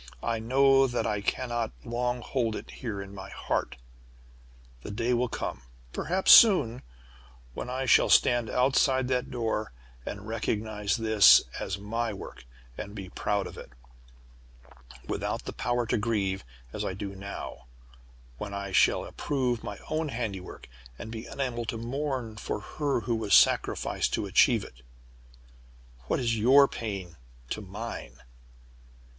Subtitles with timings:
[0.23, 3.75] I know that I cannot long hold it here in my heart.
[4.81, 5.61] The day will come
[5.93, 6.81] perhaps soon
[7.53, 12.45] when I shall stand outside that door, and recognize this as my work,
[12.79, 13.69] and be proud of it,
[15.07, 16.43] without the power to grieve,
[16.73, 17.67] as I do now;
[18.39, 23.15] when I shall approve my own handiwork, and be unable to mourn for her who
[23.15, 24.81] was sacrificed to achieve it.
[26.07, 27.17] What is your pain
[27.51, 28.23] to mine?"